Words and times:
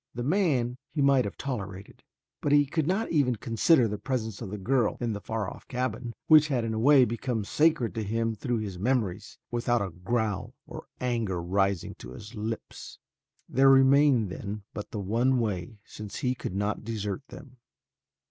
The 0.15 0.23
man 0.23 0.79
he 0.89 0.99
might 0.99 1.25
have 1.25 1.37
tolerated, 1.37 2.01
but 2.41 2.51
he 2.51 2.65
could 2.65 2.87
not 2.87 3.11
even 3.11 3.35
consider 3.35 3.87
the 3.87 3.99
presence 3.99 4.41
of 4.41 4.49
the 4.49 4.57
girl 4.57 4.97
in 4.99 5.13
the 5.13 5.21
far 5.21 5.47
off 5.47 5.67
cabin, 5.67 6.15
which 6.25 6.47
had 6.47 6.63
in 6.63 6.73
a 6.73 6.79
way 6.79 7.05
become 7.05 7.45
sacred 7.45 7.93
to 7.93 8.03
him 8.03 8.33
through 8.33 8.61
its 8.61 8.79
memories, 8.79 9.37
without 9.51 9.79
a 9.83 9.91
growl 9.91 10.55
or 10.65 10.87
anger 10.99 11.39
rising 11.39 11.93
to 11.99 12.13
his 12.13 12.33
lips. 12.33 12.97
There 13.47 13.69
remained, 13.69 14.31
then, 14.31 14.63
but 14.73 14.89
the 14.89 14.99
one 14.99 15.37
way, 15.39 15.77
since 15.85 16.15
he 16.15 16.33
could 16.33 16.55
not 16.55 16.83
desert 16.83 17.21
them. 17.27 17.57